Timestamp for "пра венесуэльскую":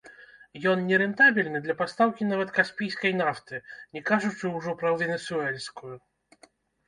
4.79-5.93